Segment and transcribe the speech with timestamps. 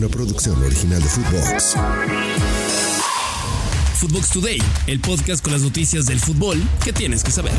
[0.00, 1.76] una producción original de Footbox.
[3.96, 7.52] Footbox Today, el podcast con las noticias del fútbol que tienes que saber.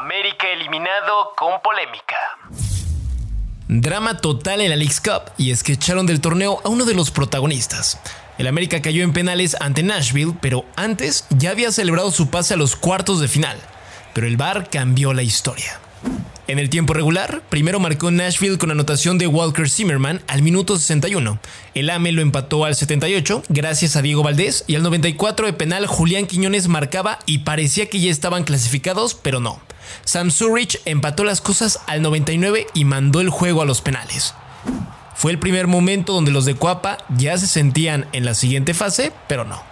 [0.00, 2.16] América eliminado con polémica.
[3.68, 6.94] Drama total en la League's Cup y es que echaron del torneo a uno de
[6.94, 8.00] los protagonistas.
[8.36, 12.56] El América cayó en penales ante Nashville, pero antes ya había celebrado su pase a
[12.56, 13.60] los cuartos de final.
[14.12, 15.78] Pero el VAR cambió la historia.
[16.48, 21.40] En el tiempo regular, primero marcó Nashville con anotación de Walker Zimmerman al minuto 61.
[21.74, 25.88] El AME lo empató al 78 gracias a Diego Valdés y al 94 de penal
[25.88, 29.60] Julián Quiñones marcaba y parecía que ya estaban clasificados, pero no.
[30.04, 34.32] Sam Surrich empató las cosas al 99 y mandó el juego a los penales.
[35.16, 39.12] Fue el primer momento donde los de Cuapa ya se sentían en la siguiente fase,
[39.26, 39.64] pero no.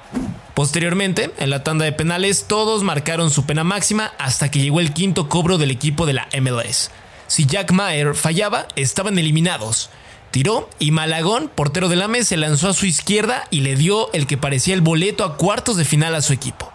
[0.54, 4.92] Posteriormente, en la tanda de penales, todos marcaron su pena máxima hasta que llegó el
[4.92, 6.90] quinto cobro del equipo de la MLS.
[7.26, 9.90] Si Jack Mayer fallaba, estaban eliminados.
[10.30, 14.26] Tiró y Malagón, portero del AME, se lanzó a su izquierda y le dio el
[14.26, 16.72] que parecía el boleto a cuartos de final a su equipo.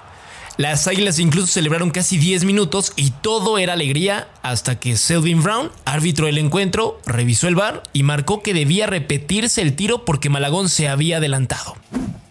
[0.57, 5.72] Las Águilas incluso celebraron casi 10 minutos y todo era alegría hasta que Selvin Brown,
[5.85, 10.67] árbitro del encuentro, revisó el bar y marcó que debía repetirse el tiro porque Malagón
[10.67, 11.77] se había adelantado.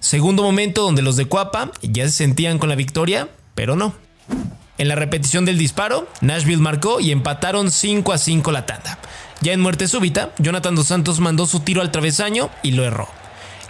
[0.00, 3.94] Segundo momento donde los de Cuapa ya se sentían con la victoria, pero no.
[4.78, 8.98] En la repetición del disparo, Nashville marcó y empataron 5 a 5 la tanda.
[9.41, 13.08] Ya en muerte súbita, Jonathan dos Santos mandó su tiro al travesaño y lo erró.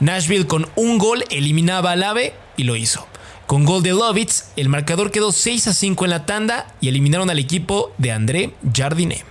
[0.01, 3.06] Nashville con un gol eliminaba al AVE y lo hizo.
[3.47, 7.31] Con gol de Lovitz, el marcador quedó 6 a 5 en la tanda y eliminaron
[7.31, 9.25] al equipo de André Jardinet.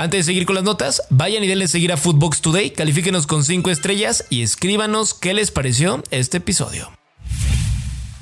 [0.00, 3.44] Antes de seguir con las notas, vayan y denle seguir a Footbox Today, califíquenos con
[3.44, 6.90] 5 estrellas y escríbanos qué les pareció este episodio.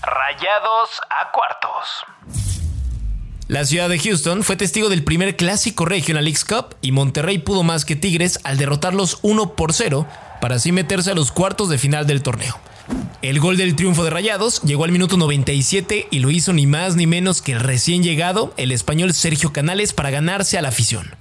[0.02, 1.86] Rayados a cuartos.
[3.46, 7.62] La ciudad de Houston fue testigo del primer clásico Regional League Cup y Monterrey pudo
[7.62, 10.04] más que Tigres al derrotarlos 1 por 0
[10.40, 12.58] para así meterse a los cuartos de final del torneo.
[13.22, 16.96] El gol del triunfo de Rayados llegó al minuto 97 y lo hizo ni más
[16.96, 21.17] ni menos que el recién llegado, el español Sergio Canales, para ganarse a la afición.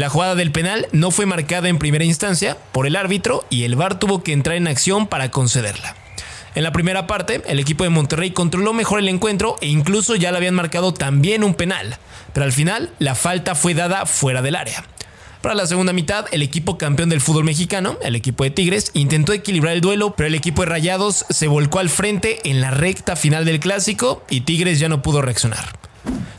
[0.00, 3.76] La jugada del penal no fue marcada en primera instancia por el árbitro y el
[3.76, 5.94] VAR tuvo que entrar en acción para concederla.
[6.54, 10.30] En la primera parte, el equipo de Monterrey controló mejor el encuentro e incluso ya
[10.30, 11.98] le habían marcado también un penal,
[12.32, 14.86] pero al final la falta fue dada fuera del área.
[15.42, 19.34] Para la segunda mitad, el equipo campeón del fútbol mexicano, el equipo de Tigres, intentó
[19.34, 23.16] equilibrar el duelo, pero el equipo de Rayados se volcó al frente en la recta
[23.16, 25.79] final del clásico y Tigres ya no pudo reaccionar.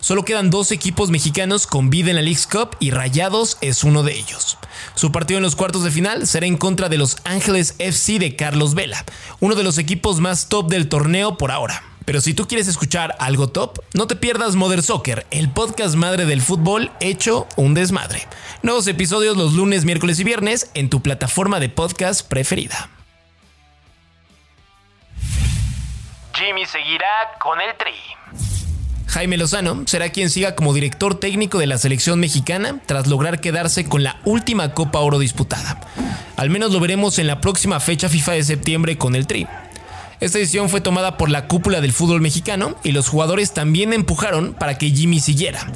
[0.01, 4.01] Solo quedan dos equipos mexicanos con vida en la League's Cup y Rayados es uno
[4.01, 4.57] de ellos.
[4.95, 8.35] Su partido en los cuartos de final será en contra de los Ángeles FC de
[8.35, 9.05] Carlos Vela,
[9.39, 11.83] uno de los equipos más top del torneo por ahora.
[12.03, 16.25] Pero si tú quieres escuchar algo top, no te pierdas Mother Soccer, el podcast madre
[16.25, 18.27] del fútbol hecho un desmadre.
[18.63, 22.89] Nuevos episodios los lunes, miércoles y viernes en tu plataforma de podcast preferida.
[26.33, 28.50] Jimmy seguirá con el Tri.
[29.11, 33.83] Jaime Lozano será quien siga como director técnico de la selección mexicana tras lograr quedarse
[33.83, 35.81] con la última Copa Oro disputada.
[36.37, 39.47] Al menos lo veremos en la próxima fecha FIFA de septiembre con el Tri.
[40.21, 44.53] Esta decisión fue tomada por la cúpula del fútbol mexicano y los jugadores también empujaron
[44.53, 45.69] para que Jimmy siguiera.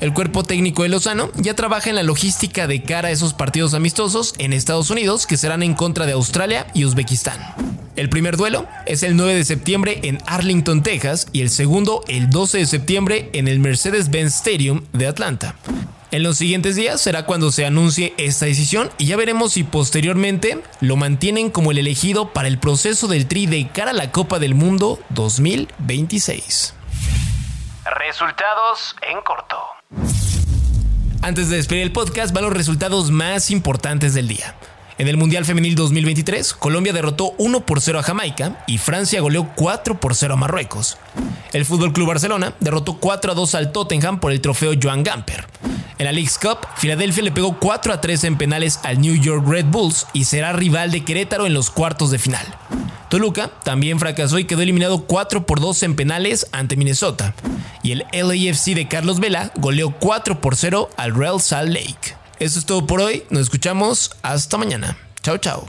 [0.00, 3.74] El cuerpo técnico de Lozano ya trabaja en la logística de cara a esos partidos
[3.74, 7.38] amistosos en Estados Unidos que serán en contra de Australia y Uzbekistán.
[7.94, 12.30] El primer duelo es el 9 de septiembre en Arlington, Texas, y el segundo el
[12.30, 15.56] 12 de septiembre en el Mercedes-Benz Stadium de Atlanta.
[16.10, 20.62] En los siguientes días será cuando se anuncie esta decisión y ya veremos si posteriormente
[20.80, 24.38] lo mantienen como el elegido para el proceso del Tri de cara a la Copa
[24.38, 26.74] del Mundo 2026.
[27.84, 29.56] Resultados en corto.
[31.20, 34.54] Antes de despedir el podcast van los resultados más importantes del día.
[34.98, 39.48] En el Mundial Femenil 2023, Colombia derrotó 1 por 0 a Jamaica y Francia goleó
[39.56, 40.98] 4 por 0 a Marruecos.
[41.52, 45.46] El Fútbol Club Barcelona derrotó 4 a 2 al Tottenham por el trofeo Joan Gamper.
[45.98, 49.44] En la League's Cup, Filadelfia le pegó 4 a 3 en penales al New York
[49.46, 52.46] Red Bulls y será rival de Querétaro en los cuartos de final.
[53.08, 57.34] Toluca también fracasó y quedó eliminado 4 por 2 en penales ante Minnesota.
[57.82, 62.21] Y el LAFC de Carlos Vela goleó 4 por 0 al Real Salt Lake.
[62.42, 64.98] Eso es todo por hoy, nos escuchamos hasta mañana.
[65.22, 65.64] Chao, chao.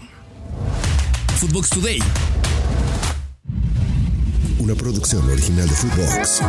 [1.37, 1.99] Footbox Today.
[4.57, 6.41] Una producción original de Footbox.